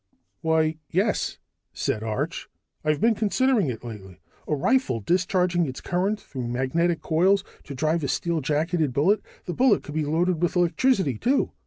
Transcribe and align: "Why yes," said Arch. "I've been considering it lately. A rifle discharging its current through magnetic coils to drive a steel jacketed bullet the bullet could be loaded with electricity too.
"Why 0.41 0.79
yes," 0.89 1.37
said 1.73 2.01
Arch. 2.01 2.49
"I've 2.83 2.99
been 2.99 3.13
considering 3.13 3.67
it 3.69 3.83
lately. 3.83 4.19
A 4.47 4.55
rifle 4.55 4.99
discharging 4.99 5.67
its 5.67 5.79
current 5.79 6.19
through 6.19 6.47
magnetic 6.47 7.01
coils 7.03 7.43
to 7.65 7.75
drive 7.75 8.03
a 8.03 8.07
steel 8.07 8.41
jacketed 8.41 8.93
bullet 8.93 9.21
the 9.45 9.53
bullet 9.53 9.83
could 9.83 9.93
be 9.93 10.05
loaded 10.05 10.41
with 10.41 10.55
electricity 10.55 11.19
too. 11.19 11.51